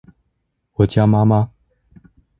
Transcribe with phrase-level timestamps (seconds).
[0.73, 1.49] 我家媽媽